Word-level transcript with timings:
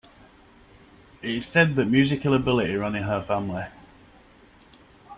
It 1.21 1.29
is 1.29 1.45
said 1.45 1.75
that 1.75 1.85
musical 1.85 2.33
ability 2.33 2.73
ran 2.75 2.95
in 2.95 3.03
her 3.03 3.21
family. 3.21 3.65